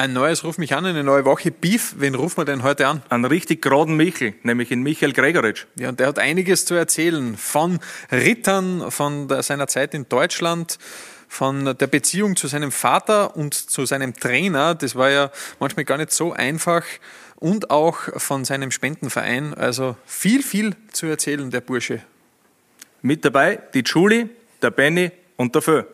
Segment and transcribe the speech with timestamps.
[0.00, 1.50] Ein neues Ruf mich an, eine neue Woche.
[1.50, 3.02] Beef, wen rufen wir denn heute an?
[3.10, 5.66] Einen richtig geraden Michel, nämlich in Michael Gregoritsch.
[5.76, 10.78] Ja, und der hat einiges zu erzählen von Rittern, von der, seiner Zeit in Deutschland,
[11.28, 14.74] von der Beziehung zu seinem Vater und zu seinem Trainer.
[14.74, 16.84] Das war ja manchmal gar nicht so einfach.
[17.36, 19.52] Und auch von seinem Spendenverein.
[19.52, 22.00] Also viel, viel zu erzählen, der Bursche.
[23.02, 24.30] Mit dabei die Julie,
[24.62, 25.84] der Benny und der Föh.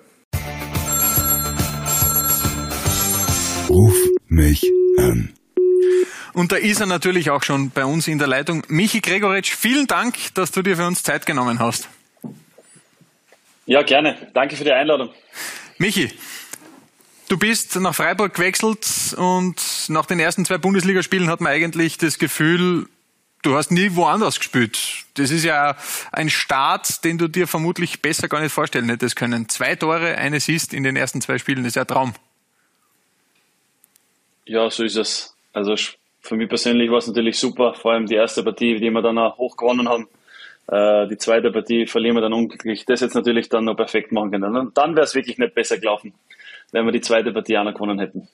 [3.69, 3.96] Ruf
[4.29, 4.64] mich
[4.96, 5.32] an.
[6.32, 8.63] Und da ist er natürlich auch schon bei uns in der Leitung.
[8.68, 11.89] Michi Gregoritsch, vielen Dank, dass du dir für uns Zeit genommen hast.
[13.64, 14.31] Ja, gerne.
[14.35, 15.11] Danke für die Einladung.
[15.79, 16.13] Michi,
[17.29, 19.57] du bist nach Freiburg gewechselt und
[19.89, 22.87] nach den ersten zwei Bundesligaspielen hat man eigentlich das Gefühl,
[23.43, 24.79] du hast nie woanders gespielt.
[25.14, 25.76] Das ist ja
[26.12, 29.48] ein Start, den du dir vermutlich besser gar nicht vorstellen hättest können.
[29.48, 32.14] Zwei Tore, eine Assist in den ersten zwei Spielen, das ist ja ein Traum.
[34.47, 35.36] Ja, so ist es.
[35.53, 35.75] Also
[36.20, 39.19] für mich persönlich war es natürlich super, vor allem die erste Partie, die wir dann
[39.19, 40.09] auch hoch gewonnen haben.
[40.69, 42.85] Äh, die zweite Partie verlieren wir dann unglücklich.
[42.87, 44.57] Das jetzt natürlich dann noch perfekt machen können.
[44.57, 46.15] Und dann wäre es wirklich nicht besser gelaufen,
[46.73, 48.29] wenn wir die zweite Partie auch noch gewonnen hätten.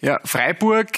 [0.00, 0.90] Ja, Freiburg,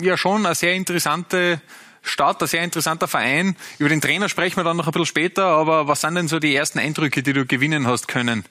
[0.00, 1.60] ja schon eine sehr interessante
[2.02, 3.56] Stadt, ein sehr interessanter Verein.
[3.78, 6.38] Über den Trainer sprechen wir dann noch ein bisschen später, aber was sind denn so
[6.38, 8.44] die ersten Eindrücke, die du gewinnen hast können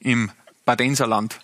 [0.00, 0.30] im
[0.64, 1.38] Badenserland?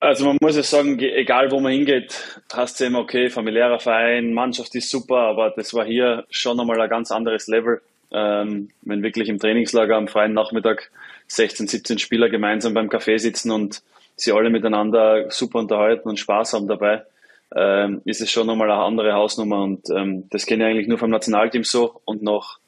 [0.00, 4.34] Also man muss ja sagen, egal wo man hingeht, hast du immer, okay, familiärer Verein,
[4.34, 7.80] Mannschaft ist super, aber das war hier schon einmal ein ganz anderes Level.
[8.12, 10.90] Ähm, wenn wirklich im Trainingslager am freien Nachmittag
[11.28, 13.82] 16, 17 Spieler gemeinsam beim Café sitzen und
[14.14, 17.02] sie alle miteinander super unterhalten und Spaß haben dabei,
[17.56, 20.98] ähm, ist es schon nochmal eine andere Hausnummer und ähm, das kenne ich eigentlich nur
[20.98, 22.58] vom Nationalteam so und noch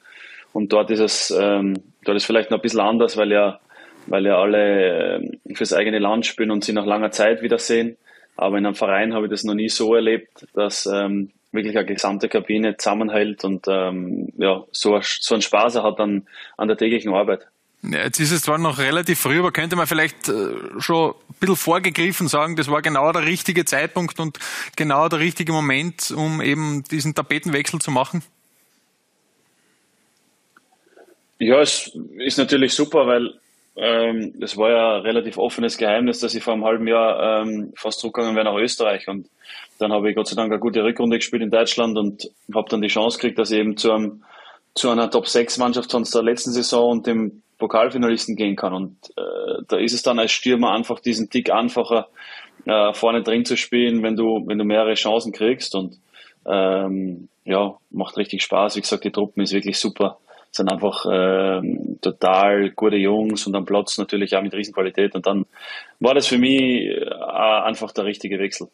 [0.52, 1.74] und dort ist es, ähm,
[2.04, 3.60] dort ist vielleicht noch ein bisschen anders, weil ja
[4.06, 7.96] weil ja alle ähm, fürs eigene Land spielen und sie nach langer Zeit wiedersehen.
[8.36, 11.86] Aber in einem Verein habe ich das noch nie so erlebt, dass ähm, wirklich eine
[11.86, 17.14] gesamte Kabine zusammenhält und ähm, ja, so, so einen Spaß hat an, an der täglichen
[17.14, 17.46] Arbeit.
[17.82, 21.34] Ja, jetzt ist es zwar noch relativ früh, aber könnte man vielleicht äh, schon ein
[21.38, 24.38] bisschen vorgegriffen sagen, das war genau der richtige Zeitpunkt und
[24.76, 28.22] genau der richtige Moment, um eben diesen Tapetenwechsel zu machen?
[31.38, 33.34] Ja, es ist natürlich super, weil
[33.76, 38.00] ähm, das war ja relativ offenes Geheimnis, dass ich vor einem halben Jahr ähm, fast
[38.00, 39.06] zurückgegangen wäre nach Österreich.
[39.06, 39.28] Und
[39.78, 42.80] dann habe ich Gott sei Dank eine gute Rückrunde gespielt in Deutschland und habe dann
[42.80, 44.24] die Chance gekriegt, dass ich eben zu, einem,
[44.74, 48.72] zu einer Top-6-Mannschaft von der letzten Saison und dem Pokalfinalisten gehen kann.
[48.72, 52.08] Und äh, da ist es dann als Stürmer einfach diesen Tick einfacher,
[52.64, 55.74] äh, vorne drin zu spielen, wenn du, wenn du mehrere Chancen kriegst.
[55.74, 55.98] Und
[56.46, 58.76] ähm, ja, macht richtig Spaß.
[58.76, 60.18] Wie gesagt, die Truppen ist wirklich super
[60.50, 61.60] sind einfach äh,
[62.00, 65.14] total gute Jungs und am Platz natürlich auch mit Riesenqualität.
[65.14, 65.46] Und dann
[66.00, 68.68] war das für mich äh, einfach der richtige Wechsel.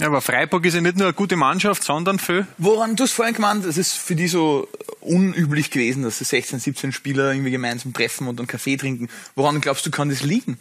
[0.00, 2.46] Ja, aber Freiburg ist ja nicht nur eine gute Mannschaft, sondern für.
[2.58, 4.66] Woran, du hast vorhin gemeint, es ist für die so
[5.00, 9.08] unüblich gewesen, dass sie 16, 17 Spieler irgendwie gemeinsam treffen und einen Kaffee trinken.
[9.36, 10.58] Woran glaubst du, kann das liegen?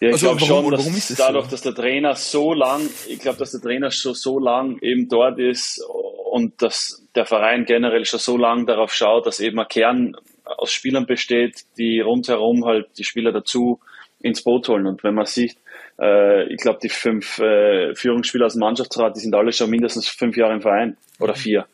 [0.00, 1.50] Ja, ich also, glaube schon, dass das dadurch, so?
[1.50, 5.38] dass der Trainer so lang, ich glaube, dass der Trainer schon so lang eben dort
[5.38, 5.84] ist
[6.30, 10.72] und dass der Verein generell schon so lange darauf schaut, dass eben ein Kern aus
[10.72, 13.78] Spielern besteht, die rundherum halt die Spieler dazu
[14.20, 14.86] ins Boot holen.
[14.86, 15.56] Und wenn man sieht,
[16.00, 20.08] äh, ich glaube, die fünf äh, Führungsspieler aus dem Mannschaftsrat, die sind alle schon mindestens
[20.08, 21.66] fünf Jahre im Verein oder vier.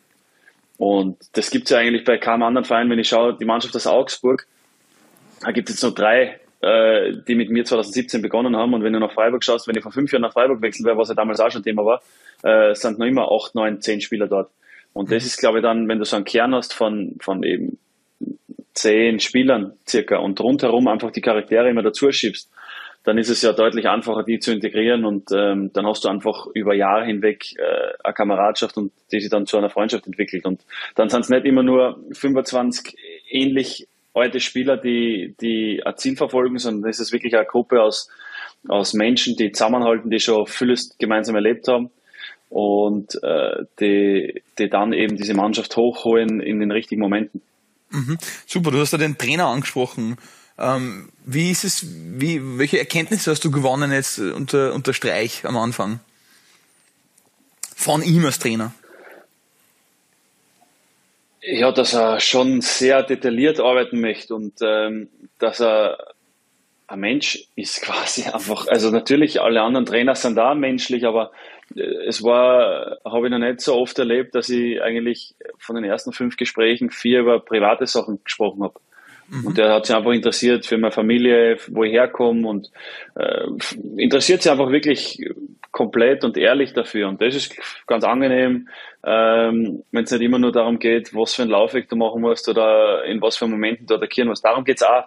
[0.77, 2.89] Und das gibt es ja eigentlich bei keinem anderen Verein.
[2.89, 4.45] Wenn ich schaue, die Mannschaft aus Augsburg,
[5.41, 8.73] da gibt es jetzt nur drei, äh, die mit mir 2017 begonnen haben.
[8.73, 10.97] Und wenn du nach Freiburg schaust, wenn ich von fünf Jahren nach Freiburg wechseln wäre,
[10.97, 12.01] was ja damals auch schon Thema war,
[12.43, 14.49] äh, sind noch immer acht, neun, zehn Spieler dort.
[14.93, 17.77] Und das ist, glaube ich, dann, wenn du so einen Kern hast von, von eben
[18.73, 22.51] zehn Spielern circa und rundherum einfach die Charaktere immer dazu schiebst,
[23.03, 26.47] dann ist es ja deutlich einfacher, die zu integrieren und ähm, dann hast du einfach
[26.53, 30.45] über Jahre hinweg äh, eine Kameradschaft und die sich dann zu einer Freundschaft entwickelt.
[30.45, 30.61] Und
[30.95, 32.97] dann sind es nicht immer nur 25
[33.29, 33.87] ähnlich
[34.17, 38.09] alte Spieler, die, die ein Ziel verfolgen, sondern es ist wirklich eine Gruppe aus,
[38.67, 41.89] aus Menschen, die zusammenhalten, die schon vieles gemeinsam erlebt haben
[42.49, 47.41] und äh, die, die dann eben diese Mannschaft hochholen in den richtigen Momenten.
[47.89, 48.17] Mhm.
[48.45, 50.17] Super, du hast ja den Trainer angesprochen.
[50.57, 55.57] Ähm, wie ist es, wie, welche Erkenntnisse hast du gewonnen jetzt unter, unter Streich am
[55.57, 55.99] Anfang?
[57.75, 58.73] Von ihm als Trainer?
[61.49, 65.07] Ja, dass er schon sehr detailliert arbeiten möchte und ähm,
[65.39, 65.97] dass er
[66.87, 68.67] ein Mensch ist quasi einfach.
[68.67, 71.31] Also natürlich, alle anderen Trainer sind da menschlich, aber
[72.05, 76.11] es war, habe ich noch nicht so oft erlebt, dass ich eigentlich von den ersten
[76.11, 78.79] fünf Gesprächen vier über private Sachen gesprochen habe.
[79.29, 79.47] Mhm.
[79.47, 82.71] Und der hat sich einfach interessiert für meine Familie, wo ich herkomme und
[83.15, 83.45] äh,
[83.97, 85.21] interessiert sich einfach wirklich
[85.71, 87.07] komplett und ehrlich dafür.
[87.07, 87.55] Und das ist
[87.87, 88.67] ganz angenehm,
[89.05, 92.49] ähm, wenn es nicht immer nur darum geht, was für einen Laufweg du machen musst
[92.49, 94.45] oder in was für Momenten du attackieren musst.
[94.45, 95.05] Darum geht's auch.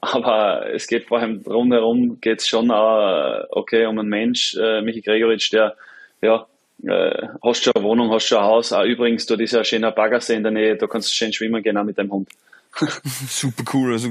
[0.00, 5.00] Aber es geht vor allem rundherum, geht's schon auch, okay, um einen Mensch, äh, Michi
[5.00, 5.76] Gregoritsch, der,
[6.22, 6.46] ja,
[6.86, 8.72] äh, hast schon eine Wohnung, hast schon ein Haus.
[8.72, 11.32] Auch übrigens, dort ist ja ein schöner Baggersee in der Nähe, da kannst du schön
[11.32, 12.28] schwimmen gehen, auch mit deinem Hund.
[13.28, 14.08] Super cool, also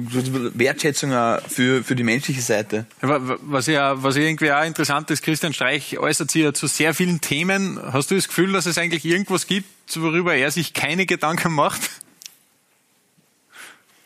[0.53, 2.85] Wertschätzung auch für, für die menschliche Seite.
[3.01, 7.21] Was ja, was irgendwie auch interessant ist, Christian Streich äußert sich ja zu sehr vielen
[7.21, 7.79] Themen.
[7.81, 11.89] Hast du das Gefühl, dass es eigentlich irgendwas gibt, worüber er sich keine Gedanken macht?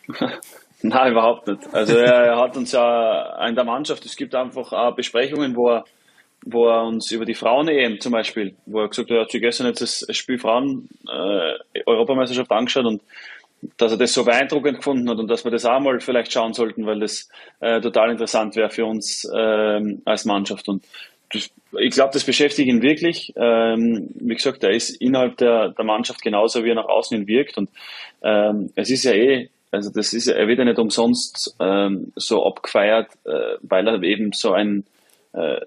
[0.82, 1.60] Nein, überhaupt nicht.
[1.72, 5.84] Also er hat uns ja in der Mannschaft, es gibt einfach auch Besprechungen, wo er,
[6.44, 9.40] wo er uns über die Frauen-EM zum Beispiel, wo er gesagt hat, er hat sich
[9.40, 13.00] gestern jetzt das Spiel Frauen-Europameisterschaft äh, angeschaut und
[13.76, 16.52] dass er das so beeindruckend gefunden hat und dass wir das auch mal vielleicht schauen
[16.52, 17.28] sollten, weil das
[17.60, 20.68] äh, total interessant wäre für uns ähm, als Mannschaft.
[20.68, 20.84] Und
[21.32, 23.32] das, ich glaube, das beschäftigt ihn wirklich.
[23.36, 27.26] Ähm, wie gesagt, er ist innerhalb der, der Mannschaft genauso, wie er nach außen hin
[27.26, 27.58] wirkt.
[27.58, 27.70] Und
[28.22, 32.46] ähm, es ist ja eh, also das ist, er wird ja nicht umsonst ähm, so
[32.46, 34.84] abgefeiert, äh, weil er eben so ein
[35.32, 35.60] äh,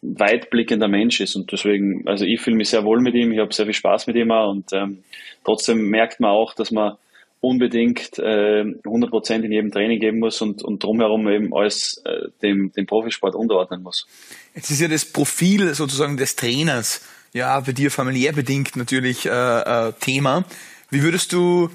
[0.00, 1.36] weitblickender Mensch ist.
[1.36, 4.06] Und deswegen, also ich fühle mich sehr wohl mit ihm, ich habe sehr viel Spaß
[4.06, 5.04] mit ihm auch und ähm,
[5.44, 6.96] trotzdem merkt man auch, dass man
[7.42, 12.72] unbedingt äh, 100% in jedem Training geben muss und, und drumherum eben alles äh, dem,
[12.72, 14.06] dem Profisport unterordnen muss.
[14.54, 19.28] Jetzt ist ja das Profil sozusagen des Trainers ja bei dir familiär bedingt natürlich äh,
[19.28, 20.44] äh, Thema.
[20.90, 21.68] Wie würdest du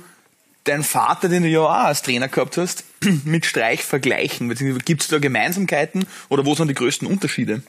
[0.64, 2.86] deinen Vater, den du ja auch als Trainer gehabt hast,
[3.26, 4.50] mit Streich vergleichen?
[4.86, 7.62] Gibt es da Gemeinsamkeiten oder wo sind die größten Unterschiede?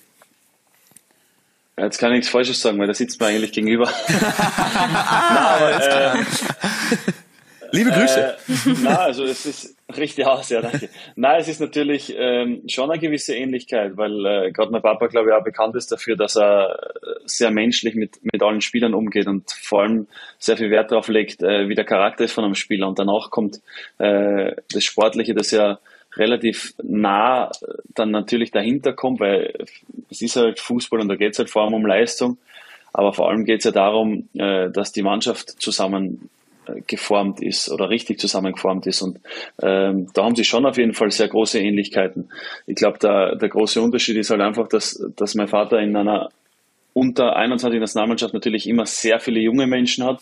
[1.77, 3.89] Jetzt kann ich nichts Falsches sagen, weil da sitzt man eigentlich gegenüber.
[3.89, 6.25] ah, Nein, aber, äh,
[7.73, 8.21] Liebe Grüße.
[8.21, 10.89] Äh, na, also es ist richtig aus, ja, danke.
[11.17, 15.29] Nein, es ist natürlich ähm, schon eine gewisse Ähnlichkeit, weil äh, gerade mein Papa, glaube
[15.29, 16.93] ich, auch bekannt ist dafür, dass er
[17.25, 20.07] sehr menschlich mit, mit allen Spielern umgeht und vor allem
[20.39, 22.89] sehr viel Wert darauf legt, äh, wie der Charakter ist von einem Spieler.
[22.89, 23.61] Und danach kommt
[23.99, 25.79] äh, das Sportliche, das ja
[26.17, 27.51] relativ nah
[27.95, 29.67] dann natürlich dahinter kommt, weil
[30.11, 32.39] es ist halt Fußball und da geht es halt vor allem um Leistung.
[32.93, 36.31] Aber vor allem geht es ja darum, äh, dass die Mannschaft zusammen
[36.87, 39.03] geformt ist oder richtig zusammengeformt ist.
[39.03, 39.19] Und
[39.63, 42.31] ähm, da haben sie schon auf jeden Fall sehr große Ähnlichkeiten.
[42.67, 46.29] Ich glaube, der, der große Unterschied ist halt einfach, dass, dass mein Vater in einer
[46.93, 50.21] unter 21 Nationalmannschaft natürlich immer sehr viele junge Menschen hat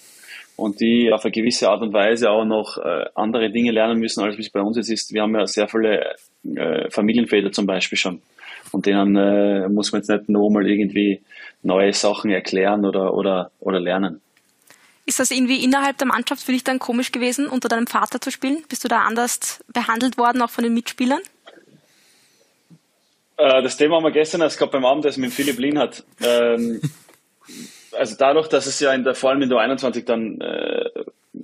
[0.56, 4.22] und die auf eine gewisse Art und Weise auch noch äh, andere Dinge lernen müssen,
[4.22, 5.12] als es bei uns jetzt ist.
[5.12, 6.16] Wir haben ja sehr viele
[6.54, 8.20] äh, Familienväter zum Beispiel schon.
[8.72, 11.20] Und denen äh, muss man jetzt nicht nur mal irgendwie
[11.62, 14.20] neue Sachen erklären oder, oder, oder lernen.
[15.06, 18.32] Ist das irgendwie innerhalb der Mannschaft für dich dann komisch gewesen, unter deinem Vater zu
[18.32, 18.64] spielen?
[18.68, 21.20] Bist du da anders behandelt worden, auch von den Mitspielern?
[23.36, 26.04] Äh, das Thema haben wir gestern erst gehabt beim Abendessen mit Philipp Lienhardt.
[26.20, 26.80] Ähm,
[27.92, 30.90] also dadurch, dass es ja in der, vor allem in der 21 dann äh,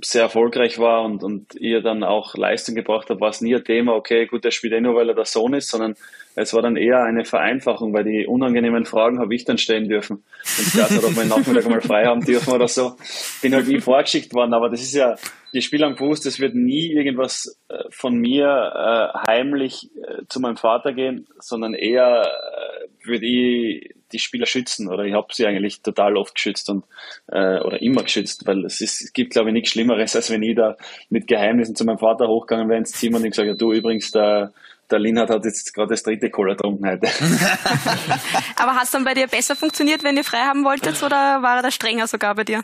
[0.01, 3.65] sehr erfolgreich war und, und ihr dann auch Leistung gebracht habt, war es nie ein
[3.65, 5.95] Thema, okay, gut, der spielt eh nur, weil er der Sohn ist, sondern
[6.35, 10.17] es war dann eher eine Vereinfachung, weil die unangenehmen Fragen habe ich dann stellen dürfen.
[10.59, 12.97] Und ich weiß nicht, ob wir Nachmittag mal frei haben dürfen oder so.
[13.43, 15.17] Bin halt nie vorgeschickt worden, aber das ist ja,
[15.53, 20.41] die Spieler haben gewusst, es wird nie irgendwas äh, von mir äh, heimlich äh, zu
[20.41, 25.47] meinem Vater gehen, sondern eher äh, würde ich die Spieler schützen oder ich habe sie
[25.47, 26.85] eigentlich total oft geschützt und
[27.29, 30.43] äh, oder immer geschützt, weil es, ist, es gibt glaube ich nichts Schlimmeres, als wenn
[30.43, 30.77] ich da
[31.11, 34.11] mit Geheimnissen zu meinem Vater hochgegangen wäre ins Zimmer und ich gesagt ja, du übrigens
[34.11, 34.53] der
[34.91, 37.07] der Linhard hat jetzt gerade das dritte Cola getrunken heute.
[38.57, 41.57] Aber hat es dann bei dir besser funktioniert, wenn ihr frei haben wolltet, oder war
[41.57, 42.63] er da strenger sogar bei dir?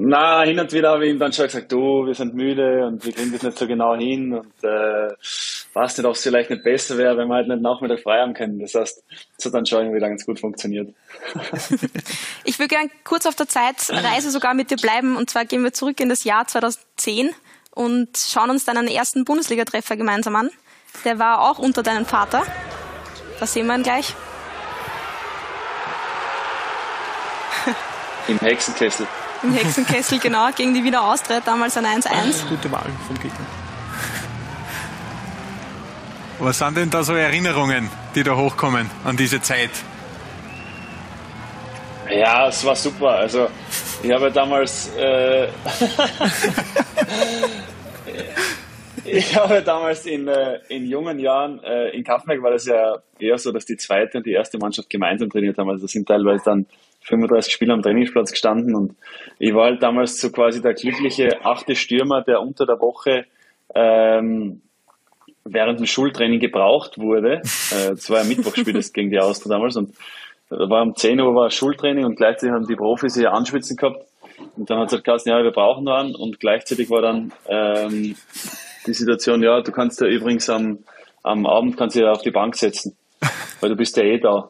[0.00, 3.04] Na, hin und wieder habe ich ihm dann schon gesagt, du, wir sind müde und
[3.04, 5.08] wir kriegen das nicht so genau hin und äh,
[5.74, 8.32] weiß nicht, ob es vielleicht nicht besser wäre, wenn wir halt nicht Nachmittag frei haben
[8.32, 8.60] können.
[8.60, 9.02] Das heißt,
[9.36, 10.94] es hat dann schon wieder ganz gut funktioniert.
[12.44, 15.72] ich würde gerne kurz auf der Zeitreise sogar mit dir bleiben und zwar gehen wir
[15.72, 17.30] zurück in das Jahr 2010
[17.72, 20.50] und schauen uns deinen ersten Bundesliga-Treffer gemeinsam an.
[21.04, 22.42] Der war auch unter deinem Vater.
[23.40, 24.14] Das sehen wir ihn gleich.
[28.28, 29.06] Im Hexenkessel.
[29.42, 32.48] Im Hexenkessel, genau, gegen die Wiener Austria, damals ein 1-1.
[32.48, 33.46] Gute Wahl vom Gegner.
[36.40, 39.70] Was sind denn da so Erinnerungen, die da hochkommen an diese Zeit?
[42.10, 43.10] Ja, es war super.
[43.10, 43.48] Also
[44.02, 45.48] ich habe damals äh,
[49.04, 53.36] ich habe damals in, äh, in jungen Jahren äh, in Kaffenberg war das ja eher
[53.38, 55.68] so, dass die zweite und die erste Mannschaft gemeinsam trainiert haben.
[55.68, 56.66] Also da sind teilweise dann
[57.08, 58.94] 35 Spieler am Trainingsplatz gestanden und
[59.38, 63.24] ich war halt damals so quasi der glückliche achte Stürmer, der unter der Woche
[63.74, 64.62] ähm,
[65.44, 67.42] während dem Schultraining gebraucht wurde.
[67.70, 69.94] Äh, das war ein Mittwochsspiel das gegen die Austria damals und
[70.50, 74.06] da war um 10 Uhr war Schultraining und gleichzeitig haben die Profis ihr Anschwitzen gehabt.
[74.56, 76.14] Und dann hat es halt gesagt, ja, wir brauchen noch einen.
[76.14, 78.16] Und gleichzeitig war dann ähm,
[78.86, 80.78] die Situation, ja, du kannst ja übrigens am,
[81.22, 82.96] am Abend kannst du ja auf die Bank setzen,
[83.60, 84.48] weil du bist ja eh da.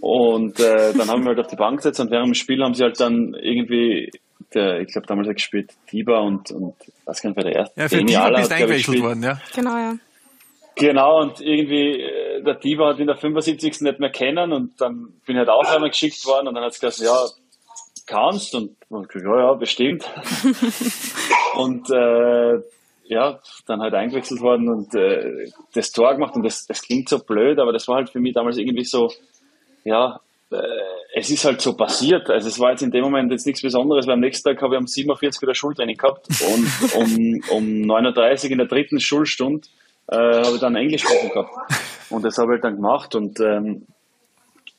[0.00, 2.74] Und äh, dann haben wir halt auf die Bank gesetzt und während dem Spiel haben
[2.74, 4.10] sie halt dann irgendwie,
[4.54, 6.74] der, ich glaube damals hat gespielt Tiba und, und
[7.04, 7.80] was kann wer der erste?
[7.80, 9.40] Ja, für Tiba bist eingewechselt worden, ja.
[9.54, 9.94] Genau, ja.
[10.76, 13.80] Genau, und irgendwie, äh, der Diva hat in der 75.
[13.80, 16.72] nicht mehr kennen und dann bin ich halt auch einmal geschickt worden und dann hat
[16.72, 17.16] es gesagt, ja,
[18.06, 20.04] kannst und, und ja, ja, bestimmt.
[21.56, 22.60] und äh,
[23.08, 27.18] ja, dann halt eingewechselt worden und äh, das Tor gemacht und das, das klingt so
[27.18, 29.10] blöd, aber das war halt für mich damals irgendwie so,
[29.88, 30.56] ja, äh,
[31.14, 32.30] es ist halt so passiert.
[32.30, 34.74] Also es war jetzt in dem Moment jetzt nichts Besonderes, weil am nächsten Tag habe
[34.74, 39.66] ich um 47 wieder Schultraining gehabt und um, um 9.30 Uhr in der dritten Schulstunde
[40.08, 41.50] äh, habe ich dann Englisch gesprochen gehabt.
[42.10, 43.86] Und das habe ich dann gemacht und ähm,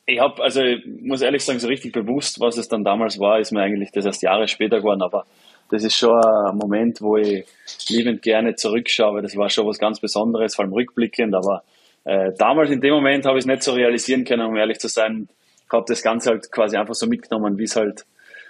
[0.06, 3.40] ich habe, also ich muss ehrlich sagen, so richtig bewusst, was es dann damals war,
[3.40, 5.26] ist mir eigentlich das erst Jahre später geworden, aber
[5.70, 7.46] das ist schon ein Moment, wo ich
[7.90, 11.62] liebend gerne zurückschaue, das war schon was ganz Besonderes, vor allem rückblickend, aber
[12.10, 14.88] äh, damals in dem Moment habe ich es nicht so realisieren können, um ehrlich zu
[14.88, 15.30] sein,
[15.72, 18.04] habe das Ganze halt quasi einfach so mitgenommen, wie es halt,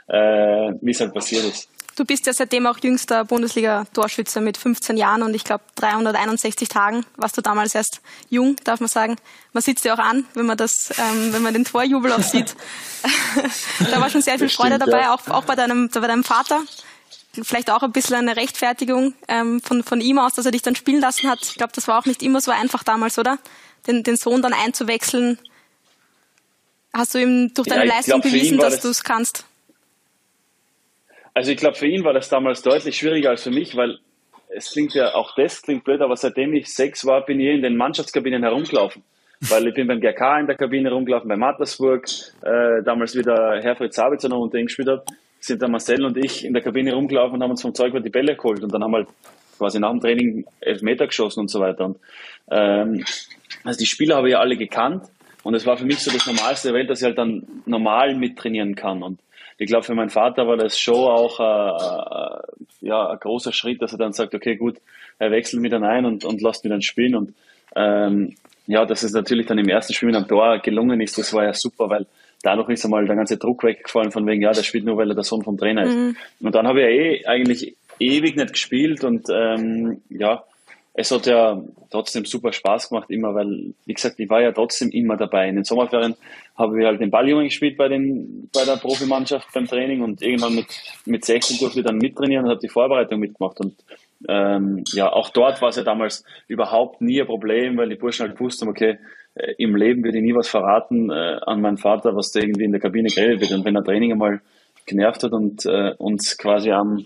[0.08, 1.70] äh, es halt passiert ist.
[1.98, 7.06] Du bist ja seitdem auch jüngster Bundesliga-Torschütze mit 15 Jahren und ich glaube 361 Tagen.
[7.18, 8.00] Warst du damals erst
[8.30, 9.18] jung, darf man sagen.
[9.52, 12.22] Man sieht es dir auch an, wenn man das, ähm, wenn man den Torjubel auch
[12.22, 12.56] sieht.
[13.92, 15.14] da war schon sehr viel Freude stimmt, dabei, ja.
[15.14, 16.62] auch, auch bei deinem, bei deinem Vater.
[17.32, 20.76] Vielleicht auch ein bisschen eine Rechtfertigung ähm, von, von ihm aus, dass er dich dann
[20.76, 21.40] spielen lassen hat.
[21.44, 23.38] Ich glaube, das war auch nicht immer so einfach damals, oder?
[23.88, 25.38] Den, den Sohn dann einzuwechseln.
[26.92, 29.46] Hast du ihm durch deine ja, Leistung glaub, bewiesen, dass du es kannst?
[31.36, 34.00] Also ich glaube, für ihn war das damals deutlich schwieriger als für mich, weil
[34.50, 37.62] es klingt ja, auch das klingt blöd, aber seitdem ich sechs war, bin ich in
[37.62, 39.04] den Mannschaftskabinen herumgelaufen.
[39.42, 42.06] Weil ich bin beim GK in der Kabine rumgelaufen, bei Mattersburg,
[42.42, 45.06] äh, damals wieder Herfried Sabitzer noch unter ihm gespielt hat,
[45.40, 48.10] sind dann Marcel und ich in der Kabine rumgelaufen und haben uns vom Zeug die
[48.10, 49.10] Bälle geholt und dann haben wir halt
[49.58, 51.86] quasi nach dem Training elf Meter geschossen und so weiter.
[51.86, 51.98] Und,
[52.50, 53.04] ähm,
[53.64, 55.04] also die Spieler habe ich ja alle gekannt
[55.44, 58.16] und es war für mich so das Normalste der Welt, dass ich halt dann normal
[58.16, 59.04] mittrainieren kann.
[59.04, 59.20] Und
[59.58, 63.82] ich glaube, für meinen Vater war das schon auch äh, äh, ja, ein großer Schritt,
[63.82, 64.78] dass er dann sagt, okay, gut,
[65.20, 67.16] er wechselt mich dann ein und, und lässt mich dann spielen.
[67.16, 67.34] Und
[67.76, 68.36] ähm,
[68.68, 71.44] ja, dass es natürlich dann im ersten Spiel mit einem Tor gelungen ist, das war
[71.44, 72.06] ja super, weil
[72.44, 75.16] dadurch ist einmal der ganze Druck weggefallen von wegen, ja, der spielt nur, weil er
[75.16, 75.96] der Sohn vom Trainer ist.
[75.96, 76.16] Mhm.
[76.42, 80.44] Und dann habe ich ja eh eigentlich ewig nicht gespielt und ähm, ja,
[80.94, 84.90] es hat ja trotzdem super Spaß gemacht, immer, weil, wie gesagt, ich war ja trotzdem
[84.90, 85.48] immer dabei.
[85.48, 86.16] In den Sommerferien
[86.58, 90.56] habe ich halt den Balljungen gespielt bei, den, bei der Profimannschaft beim Training und irgendwann
[90.56, 90.68] mit,
[91.06, 93.62] mit 16 durfte ich dann mittrainieren und habe die Vorbereitung mitgemacht.
[93.62, 93.76] Und
[94.28, 98.28] ähm, ja, auch dort war es ja damals überhaupt nie ein Problem, weil die Burschen
[98.28, 98.98] halt wussten, okay,
[99.36, 102.66] äh, im Leben würde ich nie was verraten äh, an meinen Vater, was da irgendwie
[102.66, 103.52] in der Kabine geredet wird.
[103.52, 104.42] Und wenn der Training einmal
[104.86, 107.06] genervt hat und äh, uns quasi am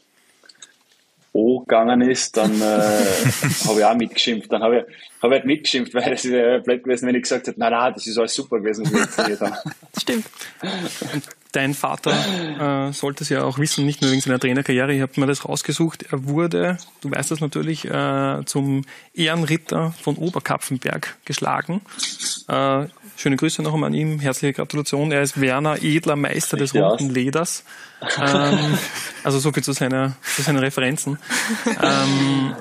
[1.34, 2.64] O gegangen ist, dann äh,
[3.68, 4.52] habe ich auch mitgeschimpft.
[4.52, 4.84] Dann habe ich,
[5.22, 7.94] hab ich halt mitgeschimpft, weil es wäre blöd gewesen, wenn ich gesagt hätte, nein, nein,
[7.94, 9.56] das ist alles super gewesen, was wir jetzt haben.
[9.98, 10.26] Stimmt.
[11.54, 15.20] Dein Vater äh, sollte es ja auch wissen, nicht nur wegen seiner Trainerkarriere, ich habe
[15.20, 21.82] mir das rausgesucht, er wurde, du weißt das natürlich, äh, zum Ehrenritter von Oberkapfenberg geschlagen.
[22.48, 25.12] Äh, schöne Grüße noch einmal an ihm, herzliche Gratulation.
[25.12, 27.64] Er ist Werner Edler Meister des runden Leders.
[28.20, 28.80] Ähm,
[29.24, 31.20] also so viel zu, seiner, zu seinen Referenzen.
[31.82, 32.56] Ähm,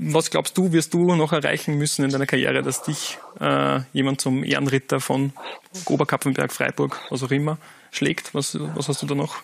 [0.00, 4.20] was glaubst du, wirst du noch erreichen müssen in deiner Karriere, dass dich äh, jemand
[4.20, 5.32] zum Ehrenritter von
[5.86, 7.58] Oberkapfenberg, Freiburg, was auch immer,
[7.90, 8.34] schlägt?
[8.34, 9.36] Was, was hast du da noch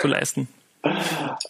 [0.00, 0.48] zu leisten?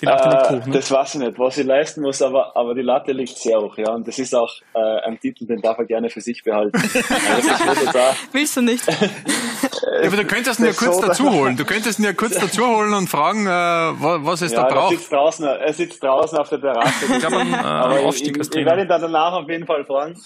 [0.01, 0.73] Die Latte liegt hoch, ne?
[0.73, 3.77] Das weiß ich nicht, was ich leisten muss, aber, aber die Latte liegt sehr hoch,
[3.77, 3.93] ja.
[3.93, 6.77] Und das ist auch äh, ein Titel, den darf er gerne für sich behalten.
[6.79, 7.99] also
[8.33, 8.85] Willst du nicht?
[9.83, 11.57] ja, aber du könntest ihn ja kurz so dazu holen.
[11.57, 14.93] Du könntest ihn ja kurz dazu holen und fragen, äh, was es ja, da braucht.
[14.93, 17.05] Er sitzt, draußen, er sitzt draußen auf der Terrasse.
[17.13, 20.21] Ich glaube, äh, aber ich, ich, ich werde ihn dann danach auf jeden Fall fragen.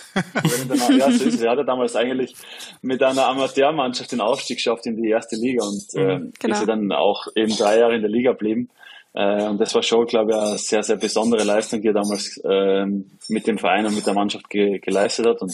[0.69, 1.42] Danach, ja, so ist.
[1.42, 2.35] Er hat damals eigentlich
[2.83, 6.54] mit einer Amateurmannschaft den Aufstieg geschafft in die erste Liga und äh, mhm, genau.
[6.54, 8.69] ist er dann auch eben drei Jahre in der Liga geblieben.
[9.12, 12.40] Äh, und das war schon, glaube ich, eine sehr, sehr besondere Leistung, die er damals
[12.45, 15.42] ähm, mit dem Verein und mit der Mannschaft ge geleistet hat.
[15.42, 15.52] Und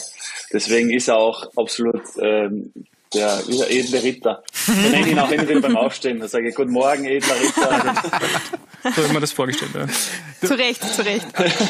[0.53, 2.73] deswegen ist er auch absolut ähm,
[3.15, 4.43] der edle Ritter.
[4.67, 6.21] Wir nennen ihn auch immer wieder beim Aufstehen.
[6.21, 7.95] Da sage ich, guten Morgen, edler Ritter.
[8.83, 9.71] so habe ich mir das vorgestellt.
[9.75, 9.87] Ja.
[10.47, 11.27] Zu Recht, zu Recht.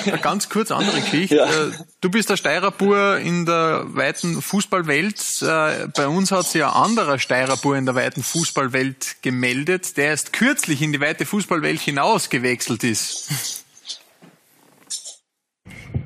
[0.07, 1.37] Eine ganz kurz andere Geschichte.
[1.37, 1.45] Ja.
[1.45, 5.43] Äh, du bist der Steirerbur in der weiten Fußballwelt.
[5.43, 10.33] Äh, bei uns hat sich ein anderer Steirerbur in der weiten Fußballwelt gemeldet, der erst
[10.33, 13.64] kürzlich in die weite Fußballwelt hinaus gewechselt ist.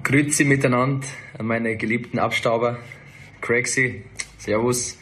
[0.03, 1.07] Grüezi miteinander,
[1.41, 2.79] meine geliebten Abstauber.
[3.41, 4.05] Craxy,
[4.39, 4.97] Servus.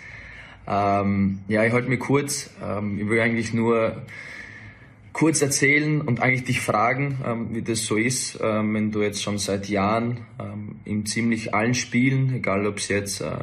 [0.68, 2.50] Ähm, ja, ich halte mich kurz.
[2.62, 4.02] Ähm, ich will eigentlich nur
[5.12, 9.22] kurz erzählen und eigentlich dich fragen, ähm, wie das so ist, ähm, wenn du jetzt
[9.22, 13.38] schon seit Jahren ähm, in ziemlich allen Spielen, egal ob es jetzt äh,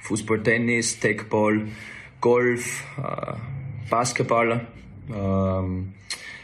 [0.00, 1.68] Fußball, Tennis, Techball,
[2.20, 3.34] Golf, äh,
[3.88, 4.66] Basketball,
[5.14, 5.92] ähm,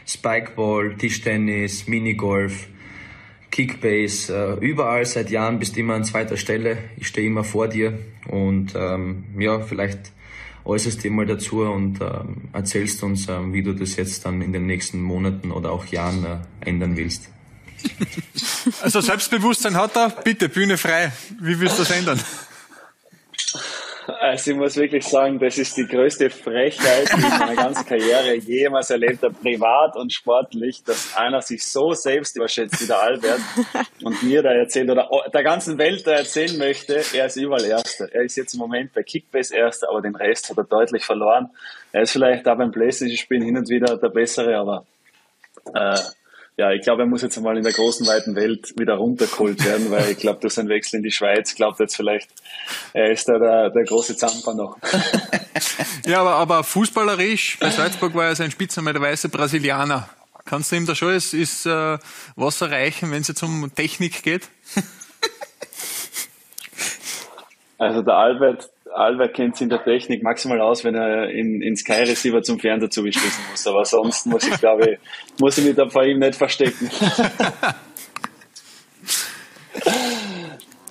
[0.05, 2.67] Spikeball, Tischtennis, Minigolf,
[3.51, 6.77] Kickbase, äh, überall seit Jahren bist immer an zweiter Stelle.
[6.97, 10.11] Ich stehe immer vor dir und ähm, ja, vielleicht
[10.65, 14.53] äußerst dir mal dazu und ähm, erzählst uns, ähm, wie du das jetzt dann in
[14.53, 16.37] den nächsten Monaten oder auch Jahren äh,
[16.67, 17.29] ändern willst.
[18.81, 21.11] Also Selbstbewusstsein hat er, bitte Bühne frei.
[21.41, 22.19] Wie willst du das ändern?
[24.09, 27.85] Also ich muss wirklich sagen, das ist die größte Frechheit, die ich in meiner ganzen
[27.85, 33.01] Karriere jemals erlebt habe, privat und sportlich, dass einer sich so selbst überschätzt wie der
[33.01, 33.39] Albert
[34.03, 38.07] und mir da erzählt oder der ganzen Welt da erzählen möchte, er ist überall Erster.
[38.13, 41.49] Er ist jetzt im Moment bei Kickbase Erster, aber den Rest hat er deutlich verloren.
[41.91, 44.85] Er ist vielleicht da beim Playstation-Spielen hin und wieder der Bessere, aber
[45.73, 45.99] äh,
[46.59, 49.91] ja, ich glaube, er muss jetzt einmal in der großen, weiten Welt wieder runtergeholt werden,
[49.91, 52.29] weil ich glaube, durch seinen Wechsel in die Schweiz glaubt jetzt vielleicht,
[52.91, 54.77] er ist da der, der große Zamper noch.
[56.05, 60.09] ja, aber, aber fußballerisch, bei Salzburg war er sein Spitzname der weiße Brasilianer.
[60.43, 61.97] Kannst du ihm da schon ist, ist, äh,
[62.35, 64.49] was erreichen, wenn es jetzt um Technik geht?
[67.77, 71.75] Also der Albert, Albert kennt sich in der Technik maximal aus, wenn er in, in
[71.77, 73.65] Sky Receiver zum Fernseher zugeschließen muss.
[73.65, 74.99] Aber sonst muss ich, glaube ich,
[75.39, 76.91] muss ich mich da vor ihm nicht verstecken.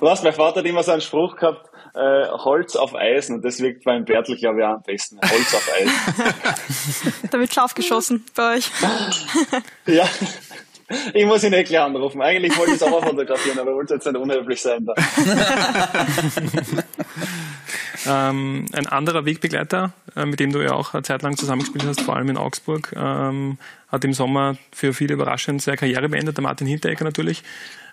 [0.00, 3.60] Was, mein Vater hat immer so einen Spruch gehabt, äh, Holz auf Eisen und das
[3.60, 5.18] wirkt beim Bertel, glaube ich, auch am besten.
[5.20, 5.92] Holz auf Eisen.
[7.30, 8.70] da wird scharf geschossen bei euch.
[9.86, 10.08] ja.
[11.12, 12.22] Ich muss ihn nicht gleich anrufen.
[12.22, 14.86] Eigentlich wollte ich es auch fotografieren, aber wollte jetzt nicht unhöflich sein.
[14.86, 14.94] Da.
[18.06, 22.00] Ähm, ein anderer Wegbegleiter, äh, mit dem du ja auch eine Zeit lang zusammengespielt hast,
[22.00, 23.58] vor allem in Augsburg, ähm,
[23.88, 27.42] hat im Sommer für viele überraschend seine Karriere beendet, der Martin Hinteregger natürlich.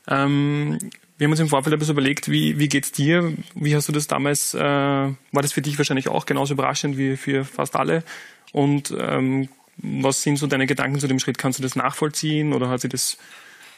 [0.07, 0.77] Ähm,
[1.17, 3.33] wir haben uns im Vorfeld ein bisschen überlegt, wie, wie geht's dir?
[3.55, 7.15] Wie hast du das damals, äh, war das für dich wahrscheinlich auch genauso überraschend wie
[7.15, 8.03] für fast alle?
[8.51, 11.37] Und ähm, was sind so deine Gedanken zu dem Schritt?
[11.37, 13.17] Kannst du das nachvollziehen oder hat sie das,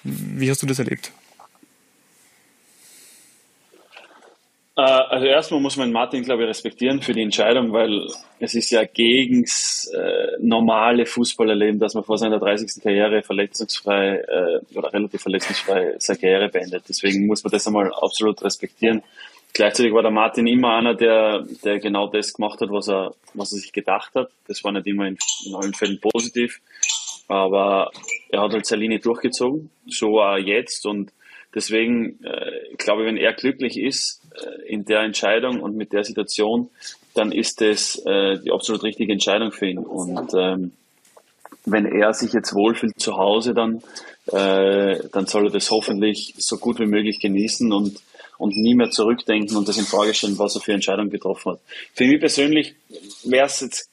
[0.03, 1.11] wie hast du das erlebt?
[4.83, 8.07] Also erstmal muss man Martin, glaube ich, respektieren für die Entscheidung, weil
[8.39, 12.83] es ist ja gegen das äh, normale Fußballerleben, dass man vor seiner 30.
[12.83, 16.83] Karriere verletzungsfrei äh, oder relativ verletzungsfrei seine Karriere beendet.
[16.87, 19.01] Deswegen muss man das einmal absolut respektieren.
[19.53, 23.53] Gleichzeitig war der Martin immer einer, der, der genau das gemacht hat, was er, was
[23.53, 24.29] er sich gedacht hat.
[24.47, 26.61] Das war nicht immer in, in allen Fällen positiv,
[27.27, 27.89] aber
[28.29, 31.11] er hat halt seine Linie durchgezogen, so auch jetzt und
[31.53, 36.03] deswegen äh, glaube ich, wenn er glücklich ist äh, in der Entscheidung und mit der
[36.03, 36.69] Situation,
[37.13, 40.71] dann ist das äh, die absolut richtige Entscheidung für ihn und ähm,
[41.65, 43.81] wenn er sich jetzt wohlfühlt zu Hause, dann,
[44.27, 48.01] äh, dann soll er das hoffentlich so gut wie möglich genießen und
[48.37, 51.59] und nie mehr zurückdenken und das in Frage stellen, was er für Entscheidungen getroffen hat.
[51.93, 52.75] Für mich persönlich
[53.23, 53.89] wäre es jetzt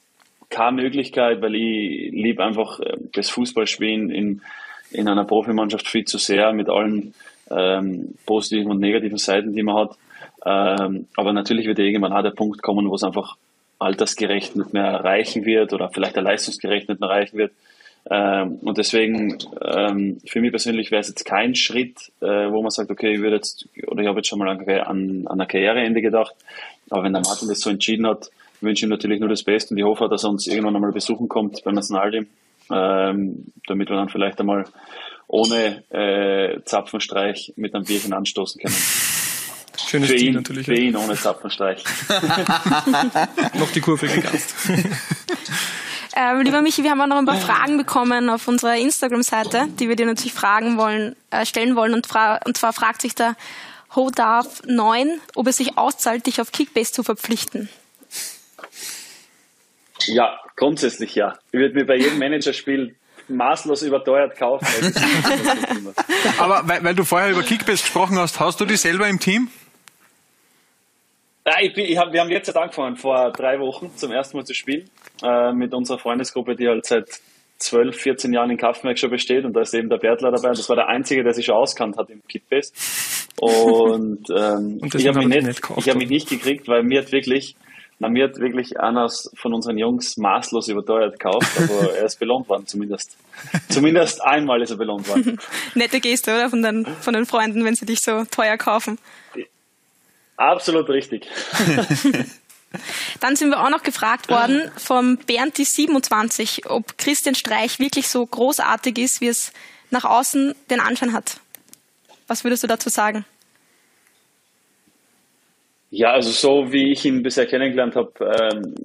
[0.49, 4.41] keine Möglichkeit, weil ich liebe einfach äh, das Fußballspielen in,
[4.91, 7.13] in einer Profimannschaft viel zu sehr mit allen
[7.49, 9.97] ähm, positiven und negativen Seiten, die man hat.
[10.45, 13.35] Ähm, aber natürlich wird irgendwann auch der Punkt kommen, wo es einfach
[13.79, 17.51] altersgerecht nicht mehr erreichen wird oder vielleicht der leistungsgerecht nicht mehr erreichen wird.
[18.09, 22.69] Ähm, und deswegen, ähm, für mich persönlich wäre es jetzt kein Schritt, äh, wo man
[22.69, 25.47] sagt, okay, ich würde jetzt, oder ich habe jetzt schon mal an, an, an ein
[25.47, 26.35] Karriereende gedacht.
[26.91, 28.29] Aber wenn der Martin das so entschieden hat,
[28.61, 30.91] wünsche ich ihm natürlich nur das Beste und ich hoffe, dass er uns irgendwann einmal
[30.91, 32.27] besuchen kommt beim Nationalteam,
[32.71, 34.65] ähm, damit wir dann vielleicht einmal
[35.27, 38.75] ohne äh, Zapfenstreich mit einem Bierchen anstoßen können.
[39.87, 40.65] Schönes für Ziel ihn, natürlich.
[40.65, 41.83] Für ihn ohne Zapfenstreich.
[43.53, 44.55] Noch die Kurve gegast.
[46.17, 49.89] Ähm, lieber Michi, wir haben auch noch ein paar Fragen bekommen auf unserer Instagram-Seite, die
[49.89, 51.93] wir dir natürlich fragen wollen, äh, stellen wollen.
[51.93, 53.35] Und, fra und zwar fragt sich der
[53.93, 57.67] Hodarf9, ob es sich auszahlt, dich auf Kickbase zu verpflichten.
[60.07, 61.33] Ja, grundsätzlich ja.
[61.51, 62.95] Ich würde mir bei jedem Managerspiel
[63.27, 64.67] maßlos überteuert kaufen.
[66.37, 69.49] Aber weil, weil, du vorher über Kickbase gesprochen hast, hast du die selber im Team?
[71.47, 74.45] Ja, ich bin, ich hab, wir haben jetzt angefangen, vor drei Wochen zum ersten Mal
[74.45, 74.89] zu spielen
[75.23, 77.07] äh, mit unserer Freundesgruppe, die halt seit
[77.59, 80.49] 12, 14 Jahren in Kaffenberg schon besteht und da ist eben der Bertler dabei.
[80.49, 82.73] Das war der Einzige, der sich schon auskannt hat im Kitbase.
[83.39, 87.11] Und, ähm, und ich habe mich, nicht, ich hab mich nicht gekriegt, weil mir hat
[87.11, 87.55] wirklich
[87.99, 92.49] na, mir hat wirklich einer von unseren Jungs maßlos überteuert gekauft, aber er ist belohnt
[92.49, 93.15] worden, zumindest.
[93.69, 95.39] zumindest einmal ist er belohnt worden.
[95.75, 96.49] Nette Geste, oder?
[96.49, 98.99] Von den, von den Freunden, wenn sie dich so teuer kaufen.
[100.35, 101.27] Absolut richtig.
[103.21, 108.25] Dann sind wir auch noch gefragt worden vom Bernd 27, ob Christian Streich wirklich so
[108.25, 109.53] großartig ist, wie es
[109.91, 111.39] nach außen den Anschein hat.
[112.27, 113.23] Was würdest du dazu sagen?
[115.95, 118.75] Ja, also so wie ich ihn bisher kennengelernt habe, ähm,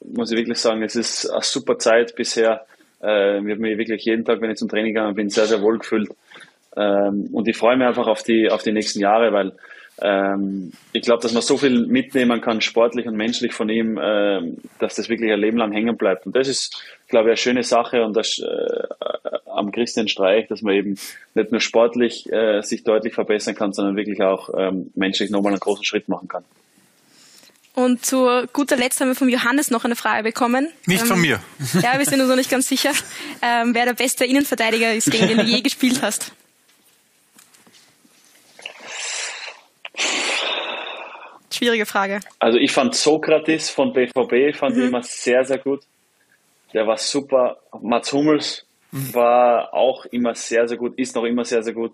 [0.00, 2.66] muss ich wirklich sagen, es ist eine super Zeit bisher.
[3.00, 5.62] Äh, ich habe mich wirklich jeden Tag, wenn ich zum Training gegangen bin, sehr, sehr
[5.62, 6.08] wohl gefühlt.
[6.76, 9.52] Ähm, und ich freue mich einfach auf die, auf die nächsten Jahre, weil
[10.02, 14.56] ähm, ich glaube, dass man so viel mitnehmen kann, sportlich und menschlich von ihm, ähm,
[14.80, 16.26] dass das wirklich ein Leben lang hängen bleibt.
[16.26, 20.62] Und das ist, glaube ich, eine schöne Sache und das äh, am Christian Streich, dass
[20.62, 20.98] man eben
[21.34, 25.60] nicht nur sportlich äh, sich deutlich verbessern kann, sondern wirklich auch ähm, menschlich nochmal einen
[25.60, 26.44] großen Schritt machen kann.
[27.74, 30.68] Und zu guter Letzt haben wir vom Johannes noch eine Frage bekommen.
[30.86, 31.40] Nicht ähm, von mir.
[31.82, 32.92] Ja, wir sind uns noch nicht ganz sicher,
[33.42, 36.32] ähm, wer der beste Innenverteidiger ist, gegen den du je gespielt hast.
[41.52, 42.20] Schwierige Frage.
[42.38, 44.82] Also ich fand Sokrates von BVB fand mhm.
[44.82, 45.82] ich immer sehr, sehr gut.
[46.74, 47.58] Der war super.
[47.80, 48.65] Mats Hummels.
[49.14, 51.92] War auch immer sehr, sehr gut, ist noch immer sehr, sehr gut.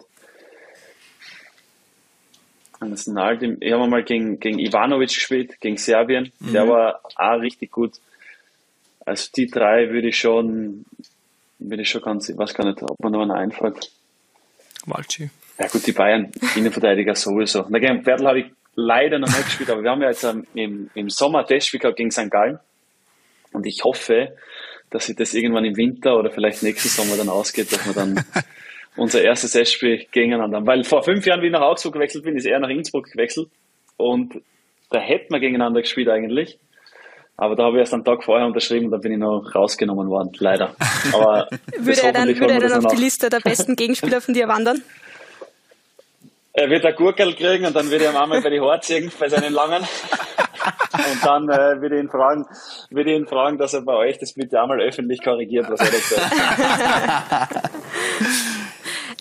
[2.81, 6.33] Ansonsten halt, ich habe mal gegen, gegen Ivanovic gespielt, gegen Serbien.
[6.41, 6.53] Mhm.
[6.53, 7.93] Der war auch richtig gut.
[9.07, 10.85] Also die drei würde ich schon,
[11.59, 13.93] würde ich schon ganz, ich weiß gar nicht, ob man noch einen einfällt.
[14.87, 15.31] Walci.
[15.59, 17.67] Ja gut, die Bayern, Innenverteidiger sowieso.
[17.69, 20.91] Na, gegen Bertel habe ich leider noch nicht gespielt, aber wir haben ja jetzt im,
[20.95, 22.31] im Sommer Testspiel gehabt gegen St.
[22.31, 22.59] Gallen.
[23.53, 24.37] Und ich hoffe,
[24.93, 28.25] dass sich das irgendwann im Winter oder vielleicht nächsten Sommer dann ausgeht, dass wir dann
[28.97, 30.67] unser erstes Testspiel gegeneinander haben.
[30.67, 33.49] Weil vor fünf Jahren, wie ich nach Augsburg gewechselt bin, ist er nach Innsbruck gewechselt.
[33.97, 34.43] Und
[34.91, 36.59] da hätten wir gegeneinander gespielt eigentlich.
[37.37, 40.09] Aber da habe ich erst einen Tag vorher unterschrieben und dann bin ich noch rausgenommen
[40.09, 40.77] worden, leider.
[41.13, 44.47] Aber würde er dann, würde er dann auf die Liste der besten Gegenspieler von dir
[44.49, 44.83] wandern?
[46.53, 49.11] er wird ein Gurkel kriegen und dann wird er ihm einmal bei die Haare ziehen,
[49.19, 49.83] bei seinen langen.
[50.93, 52.47] Und dann äh, würde ich ihn fragen,
[52.91, 55.87] würde ich ihn fragen, dass er bei euch das bitte einmal öffentlich korrigiert, was er
[55.87, 57.63] da gesagt hat.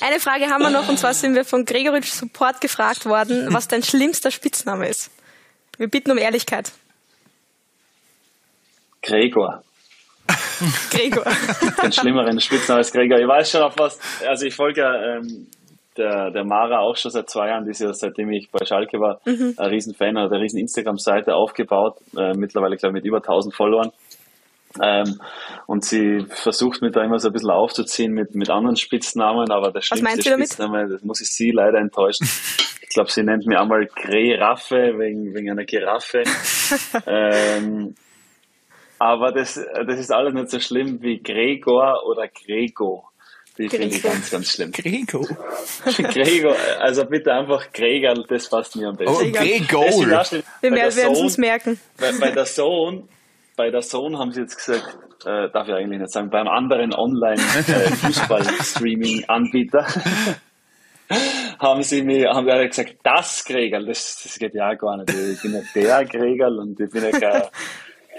[0.02, 3.68] Eine Frage haben wir noch, und zwar sind wir von Gregoritsch Support gefragt worden, was
[3.68, 5.12] dein schlimmster Spitzname ist.
[5.78, 6.72] Wir bitten um Ehrlichkeit.
[9.04, 9.64] Gregor.
[10.90, 11.26] Gregor.
[11.84, 13.20] Den schlimmeren Spitznamen als Gregor.
[13.20, 15.48] Ich weiß schon auf was, also ich folge ähm,
[15.98, 19.00] der, der Mara auch schon seit zwei Jahren, die ist ja seitdem ich bei Schalke
[19.00, 19.56] war, mhm.
[19.58, 23.92] ein Riesenfan, hat eine riesen Instagram-Seite aufgebaut, äh, mittlerweile glaube ich mit über 1000 Followern.
[24.82, 25.20] Ähm,
[25.68, 29.72] und sie versucht mich da immer so ein bisschen aufzuziehen mit, mit anderen Spitznamen, aber
[29.72, 32.28] der schlimmste Spitzname, das muss ich sie leider enttäuschen.
[32.82, 36.24] Ich glaube, sie nennt mich einmal Grey-Raffe wegen, wegen einer Giraffe.
[37.06, 37.96] ähm,
[39.00, 43.11] aber das, das ist alles nicht so schlimm wie Gregor oder Grego.
[43.62, 44.72] Die finde ich ganz, ganz schlimm.
[44.72, 45.22] Grego.
[45.86, 49.14] Grego, also bitte einfach Gregor, das passt mir am besten.
[49.14, 49.82] Oh, Grego.
[49.82, 51.80] Wir werden es uns merken.
[52.00, 53.08] Bei, bei, der Sohn,
[53.56, 56.94] bei der Sohn haben sie jetzt gesagt, äh, darf ich eigentlich nicht sagen, beim anderen
[56.94, 59.88] Online-Fußball-Streaming-Anbieter
[61.60, 65.10] haben sie mir, haben wir gesagt, das Gregor, das, das geht ja gar nicht.
[65.10, 67.44] Ich bin ja der Gregor und ich bin ja kein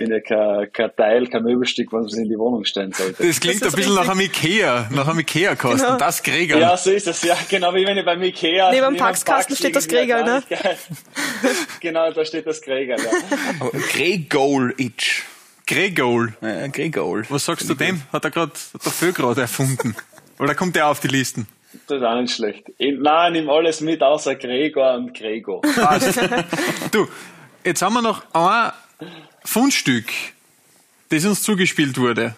[0.02, 3.24] bin ja kein, kein Teil, kein Möbelstück, was man in die Wohnung stellen sollte.
[3.24, 4.06] Das klingt das ein bisschen richtig.
[4.06, 5.98] nach einem Ikea, nach einem Ikea-Kasten, genau.
[5.98, 6.60] das Gregel.
[6.60, 8.70] Ja, so ist es, ja, genau wie wenn ich beim Ikea...
[8.70, 10.42] Neben dem Packskasten steht das Gregel, ne?
[11.80, 13.68] genau, da steht das Gregel, ja.
[13.92, 15.22] Gregol-Itch.
[15.66, 16.34] Gregol.
[16.40, 17.24] Ja, Gregol.
[17.28, 18.02] Was sagst du dem?
[18.12, 19.94] Hat er gerade, hat der Föhl gerade erfunden?
[20.38, 21.46] Oder kommt der auf die Listen?
[21.86, 22.64] Das ist auch nicht schlecht.
[22.76, 25.62] Ich, nein, nimm alles mit, außer Gregor und Gregor.
[26.90, 27.08] Du,
[27.64, 28.72] jetzt haben wir noch ein
[29.44, 30.06] Fundstück,
[31.08, 32.36] das uns zugespielt wurde,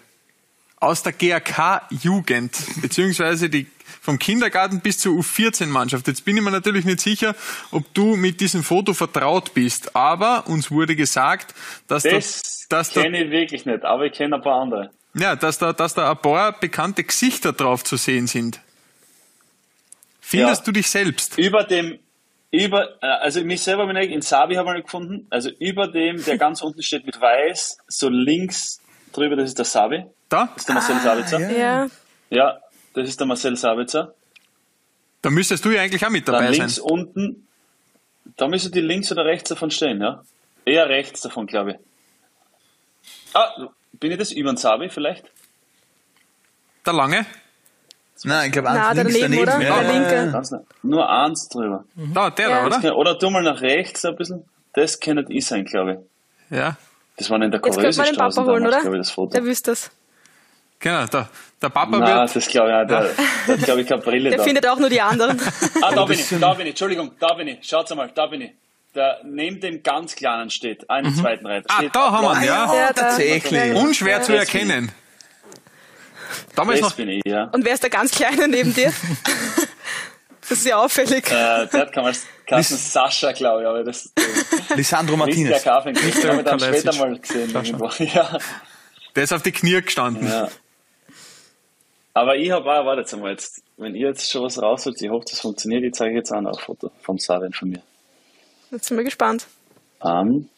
[0.81, 3.67] aus der GAK-Jugend, beziehungsweise die
[4.01, 6.07] vom Kindergarten bis zur U14-Mannschaft.
[6.09, 7.35] Jetzt bin ich mir natürlich nicht sicher,
[7.71, 11.55] ob du mit diesem Foto vertraut bist, aber uns wurde gesagt,
[11.89, 14.91] dass das, da, dass kenne ich wirklich nicht, aber ich kenne ein paar andere.
[15.15, 18.61] Ja, dass da, dass da ein paar bekannte Gesichter drauf zu sehen sind.
[20.21, 20.65] Findest ja.
[20.67, 21.39] du dich selbst?
[21.39, 21.99] Über dem,
[22.55, 26.25] über, äh, also mich selber bin ich in Sabi habe ich gefunden, also über dem,
[26.25, 28.81] der ganz unten steht mit weiß, so links
[29.13, 30.05] drüber, das ist der Sabi.
[30.29, 30.47] Da?
[30.55, 31.51] Das ist der Marcel ah, Sabitzer.
[31.51, 31.89] Ja.
[32.31, 32.59] ja,
[32.95, 34.15] das ist der Marcel Sabitzer.
[35.21, 36.61] Da müsstest du ja eigentlich auch mit dabei Dann sein.
[36.61, 37.49] links unten,
[38.37, 40.23] da müsste die links oder rechts davon stehen, ja?
[40.65, 41.77] Eher rechts davon, glaube ich.
[43.35, 45.25] Ah, bin ich das über den Sabi vielleicht?
[46.87, 47.27] Der Lange?
[48.23, 49.61] Nein, ich glaube eins Na, links daneben, oder?
[49.61, 50.43] Ja, der linke.
[50.83, 51.85] Nur eins drüber.
[51.95, 52.15] Mhm.
[52.15, 52.61] Da, der ja.
[52.61, 52.81] da, oder?
[52.81, 54.45] Kann, oder tu mal nach rechts ein bisschen.
[54.73, 55.93] Das könnte ich sein, glaube
[56.51, 56.57] ich.
[56.57, 56.77] Ja.
[57.17, 58.79] Das war in der Jetzt könnte man den Papa holen, oder?
[58.79, 59.33] Ich, das Foto.
[59.33, 59.91] Der wüsste das.
[60.81, 61.29] Genau, der,
[61.63, 62.37] der Papa Nein, wird...
[62.37, 62.87] das glaube ich auch.
[62.87, 63.15] Der,
[63.47, 64.45] der hat, glaube ich, keine Brille Der da.
[64.45, 65.41] findet auch nur die anderen.
[65.83, 66.71] ah, da bin ich, da bin ich.
[66.71, 67.67] Entschuldigung, da bin ich.
[67.67, 68.53] Schaut mal, da bin ich.
[68.95, 71.17] Der neben dem ganz Kleinen steht, einen mhm.
[71.17, 71.67] zweiten Reiter.
[71.69, 72.75] Ah, da haben wir ihn, ja.
[72.75, 73.75] ja tatsächlich.
[73.75, 74.23] Unschwer ja.
[74.23, 74.93] zu erkennen.
[76.55, 76.97] Damals das noch.
[76.97, 77.45] Bin ich, ja.
[77.53, 78.93] Und wer ist der ganz Kleine neben dir?
[80.47, 81.27] Das ist ja auffällig.
[81.29, 84.13] Äh, der hat Carsten Sascha, glaube ich, aber das.
[84.15, 85.49] Äh, Lisandro Martinez.
[85.49, 87.51] Der ich habe dann später mal gesehen.
[88.15, 88.39] Ja.
[89.17, 90.29] Der ist auf die Knie gestanden.
[90.29, 90.49] Ja.
[92.13, 95.25] Aber ich habe auch, wartet mal jetzt, wenn ihr jetzt schon was rausholt, ich hoffe,
[95.31, 97.83] das funktioniert, ich zeige jetzt auch noch ein Foto vom Savin von mir.
[98.71, 99.47] Jetzt sind wir gespannt.
[100.01, 100.49] Um,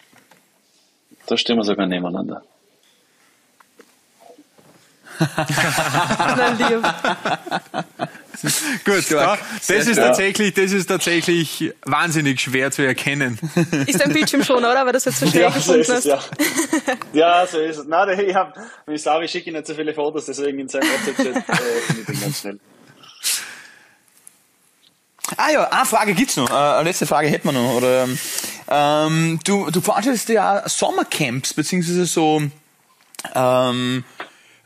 [1.26, 2.42] da stehen wir sogar nebeneinander.
[8.85, 13.38] Gut, da, das ist tatsächlich, das ist tatsächlich wahnsinnig schwer zu erkennen.
[13.87, 14.85] Ist dein Bildschirm schon, oder?
[14.85, 16.05] Weil das jetzt so schnell ja, gefunden so hast.
[16.05, 16.20] Ja.
[17.12, 17.87] ja, so ist es.
[17.87, 18.52] Nein, ich habe,
[18.88, 21.42] ich sage, ich schicke nicht so viele Fotos, deswegen in seinem WhatsApp-Chat äh,
[21.87, 22.61] finde ich den ganz schnell.
[25.37, 26.50] Ah ja, eine Frage gibt's noch.
[26.50, 27.74] Äh, eine letzte Frage hätten wir noch.
[27.74, 28.07] Oder,
[28.68, 32.42] ähm, du, du veranstaltest ja Sommercamps, beziehungsweise so
[33.35, 34.05] ähm,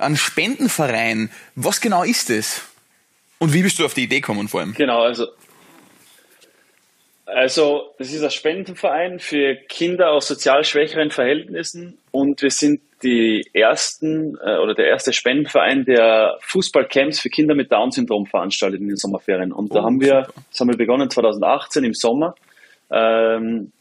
[0.00, 1.30] einen Spendenverein.
[1.54, 2.62] Was genau ist das?
[3.38, 4.74] Und wie bist du auf die Idee gekommen vor allem?
[4.74, 5.26] Genau, also
[7.32, 13.48] also, das ist ein Spendenverein für Kinder aus sozial schwächeren Verhältnissen und wir sind die
[13.52, 18.96] ersten äh, oder der erste Spendenverein, der Fußballcamps für Kinder mit Down-Syndrom veranstaltet in den
[18.96, 19.52] Sommerferien.
[19.52, 22.34] Und oh, da haben wir, das haben wir begonnen 2018 im Sommer.
[22.90, 23.72] Ähm,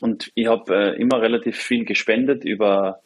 [0.00, 3.00] und ich habe äh, immer relativ viel gespendet über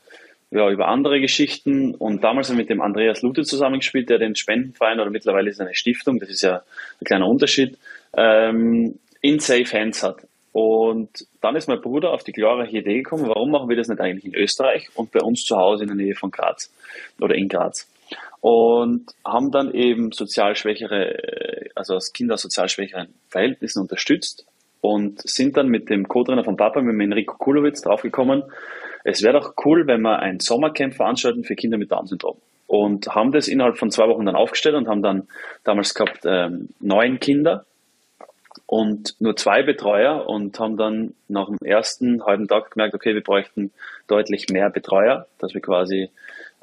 [0.55, 1.95] ja, über andere Geschichten.
[1.95, 6.21] Und damals mit dem Andreas Lute zusammengespielt, der den Spendenverein oder mittlerweile ist eine Stiftung,
[6.21, 6.63] das ist ja
[7.01, 7.77] ein kleiner Unterschied,
[8.17, 10.19] ähm, in Safe Hands hat.
[10.53, 14.01] Und dann ist mein Bruder auf die glorreiche Idee gekommen, warum machen wir das nicht
[14.01, 16.73] eigentlich in Österreich und bei uns zu Hause in der Nähe von Graz
[17.21, 17.91] oder in Graz.
[18.41, 24.47] Und haben dann eben sozial schwächere, also als Kinder aus sozial schwächeren Verhältnissen unterstützt
[24.81, 28.45] und sind dann mit dem Co-Trainer von Papa, mit dem Enrico Kulowitz, draufgekommen,
[29.05, 32.39] es wäre doch cool, wenn wir ein Sommercamp veranstalten für Kinder mit Down-Syndrom.
[32.67, 35.29] Und haben das innerhalb von zwei Wochen dann aufgestellt und haben dann
[35.63, 37.67] damals gehabt ähm, neun Kinder
[38.67, 43.23] und nur zwei Betreuer und haben dann nach dem ersten halben Tag gemerkt, okay, wir
[43.23, 43.71] bräuchten
[44.09, 46.09] deutlich mehr Betreuer, dass wir quasi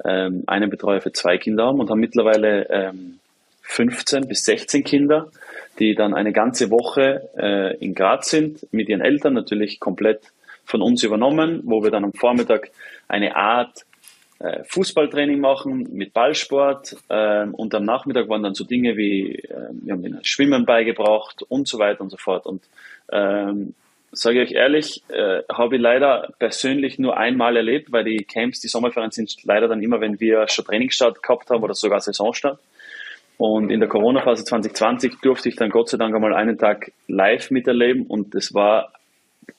[0.04, 3.20] ähm, einen Betreuer für zwei Kinder haben und haben mittlerweile ähm,
[3.62, 5.30] 15 bis 16 Kinder,
[5.78, 10.32] die dann eine ganze Woche äh, in Graz sind, mit ihren Eltern natürlich komplett
[10.64, 12.70] von uns übernommen, wo wir dann am Vormittag
[13.08, 13.84] eine Art
[14.38, 19.68] äh, Fußballtraining machen mit Ballsport ähm, und am Nachmittag waren dann so Dinge wie, äh,
[19.70, 22.46] wir haben ihnen Schwimmen beigebracht und so weiter und so fort.
[22.46, 22.62] Und
[23.12, 23.74] ähm,
[24.10, 28.60] sage ich euch ehrlich, äh, habe ich leider persönlich nur einmal erlebt, weil die Camps,
[28.60, 32.58] die Sommerferien sind leider dann immer, wenn wir schon Trainingsstart gehabt haben oder sogar Saisonstart.
[33.38, 37.50] Und in der Corona-Phase 2020 durfte ich dann Gott sei Dank einmal einen Tag live
[37.50, 38.92] miterleben und das war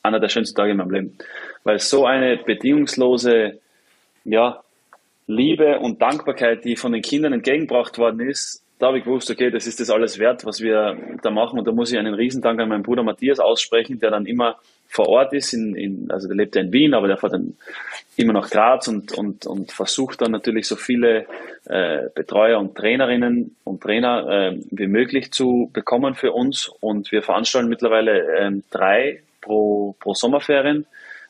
[0.01, 1.17] einer der schönsten Tage in meinem Leben.
[1.63, 3.59] Weil so eine bedingungslose,
[4.25, 4.61] ja,
[5.27, 9.49] Liebe und Dankbarkeit, die von den Kindern entgegengebracht worden ist, da habe ich gewusst, okay,
[9.49, 11.57] das ist das alles wert, was wir da machen.
[11.57, 14.57] Und da muss ich einen Riesendank an meinen Bruder Matthias aussprechen, der dann immer
[14.89, 17.55] vor Ort ist, in, in, also der lebt ja in Wien, aber der fährt dann
[18.17, 21.25] immer nach Graz und, und, und versucht dann natürlich so viele
[21.65, 26.67] äh, Betreuer und Trainerinnen und Trainer äh, wie möglich zu bekommen für uns.
[26.67, 30.85] Und wir veranstalten mittlerweile ähm, drei pro, pro Sommerferien,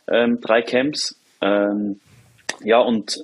[0.07, 1.19] ähm, drei Camps.
[1.41, 1.99] Ähm,
[2.63, 3.23] ja, und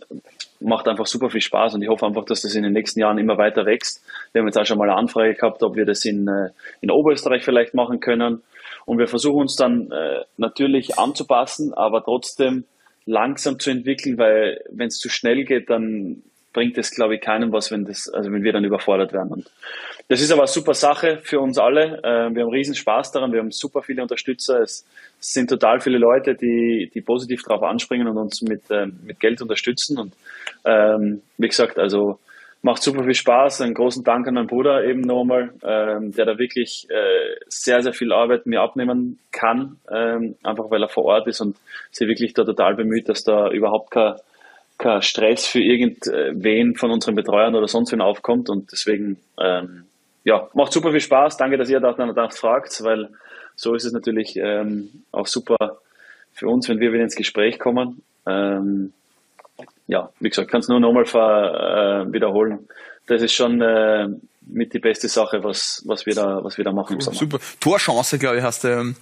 [0.59, 3.17] macht einfach super viel Spaß und ich hoffe einfach, dass das in den nächsten Jahren
[3.17, 4.03] immer weiter wächst.
[4.31, 6.49] Wir haben jetzt auch schon mal eine Anfrage gehabt, ob wir das in, äh,
[6.81, 8.41] in Oberösterreich vielleicht machen können.
[8.85, 12.65] Und wir versuchen uns dann äh, natürlich anzupassen, aber trotzdem
[13.05, 17.51] langsam zu entwickeln, weil wenn es zu schnell geht, dann bringt es, glaube ich, keinem
[17.51, 19.31] was, wenn das, also wenn wir dann überfordert werden.
[19.31, 19.51] Und
[20.07, 21.99] das ist aber eine super Sache für uns alle.
[22.03, 23.31] Äh, wir haben riesen Spaß daran.
[23.31, 24.61] Wir haben super viele Unterstützer.
[24.61, 24.85] Es
[25.19, 29.41] sind total viele Leute, die, die positiv darauf anspringen und uns mit, äh, mit Geld
[29.41, 29.99] unterstützen.
[29.99, 30.13] Und
[30.65, 32.19] ähm, wie gesagt, also
[32.61, 33.61] macht super viel Spaß.
[33.61, 37.93] Einen großen Dank an meinen Bruder eben nochmal, ähm, der da wirklich äh, sehr, sehr
[37.93, 41.57] viel Arbeit mir abnehmen kann, ähm, einfach weil er vor Ort ist und
[41.91, 44.15] sich wirklich da total bemüht, dass da überhaupt kein
[44.79, 49.83] kein Stress für irgendwen von unseren Betreuern oder sonst wen aufkommt und deswegen ähm,
[50.23, 51.37] ja, macht super viel Spaß.
[51.37, 53.09] Danke, dass ihr danach fragt, weil
[53.55, 55.79] so ist es natürlich ähm, auch super
[56.33, 58.01] für uns, wenn wir wieder ins Gespräch kommen.
[58.25, 58.93] Ähm,
[59.87, 62.69] ja, wie gesagt, kann es nur nochmal äh, wiederholen.
[63.07, 64.07] Das ist schon äh,
[64.41, 66.99] mit die beste Sache, was, was, wir, da, was wir da machen.
[67.01, 67.39] Super.
[67.59, 68.95] Torchance, glaube ich, hast du ähm,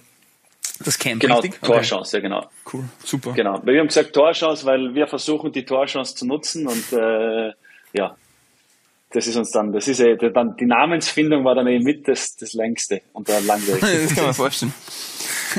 [0.84, 1.60] Das Camp, genau, richtig?
[1.60, 2.26] Torchance, okay.
[2.26, 2.50] ja genau.
[2.72, 3.32] Cool, super.
[3.32, 7.52] Genau, wir haben gesagt Torchance, weil wir versuchen die Torchance zu nutzen und äh,
[7.92, 8.16] ja,
[9.10, 12.36] das ist uns dann, das ist eh, dann, die Namensfindung war dann eben mit das,
[12.36, 14.02] das längste und der langwierigste.
[14.02, 14.74] das kann man vorstellen.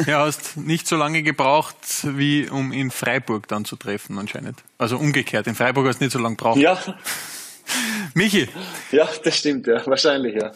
[0.05, 4.59] Ja, hast nicht so lange gebraucht, wie um in Freiburg dann zu treffen, anscheinend.
[4.77, 6.59] Also umgekehrt, in Freiburg hast du nicht so lange gebraucht.
[6.59, 6.79] Ja.
[8.13, 8.47] Michi.
[8.91, 10.51] Ja, das stimmt, ja, wahrscheinlich, ja.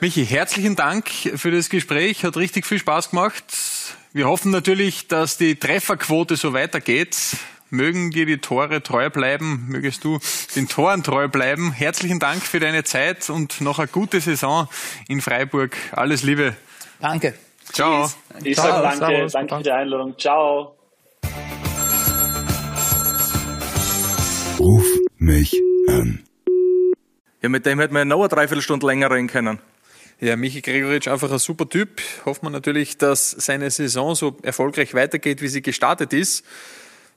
[0.00, 3.44] Michi, herzlichen Dank für das Gespräch, hat richtig viel Spaß gemacht.
[4.12, 7.16] Wir hoffen natürlich, dass die Trefferquote so weitergeht.
[7.70, 10.18] Mögen dir die Tore treu bleiben, mögest du
[10.54, 11.72] den Toren treu bleiben.
[11.72, 14.68] Herzlichen Dank für deine Zeit und noch eine gute Saison
[15.08, 15.74] in Freiburg.
[15.92, 16.54] Alles Liebe.
[17.00, 17.34] Danke.
[17.72, 18.10] Ciao.
[18.44, 20.18] Ich sage danke, danke für die Einladung.
[20.18, 20.76] Ciao.
[24.58, 25.52] Ruf mich
[25.88, 26.22] an.
[27.40, 29.58] Ja, mit dem hätten wir noch eine Dreiviertelstunde länger reden können.
[30.22, 32.00] Ja, Michi Gregoritsch einfach ein super Typ.
[32.24, 36.44] Hoffen wir natürlich, dass seine Saison so erfolgreich weitergeht, wie sie gestartet ist.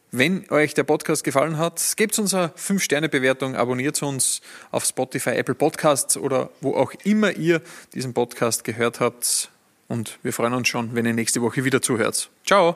[0.09, 4.41] Wenn euch der Podcast gefallen hat, gebt uns eine 5-Sterne-Bewertung, abonniert uns
[4.71, 7.61] auf Spotify, Apple Podcasts oder wo auch immer ihr
[7.93, 9.51] diesen Podcast gehört habt.
[9.87, 12.31] Und wir freuen uns schon, wenn ihr nächste Woche wieder zuhört.
[12.43, 12.75] Ciao.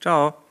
[0.00, 0.45] Ciao.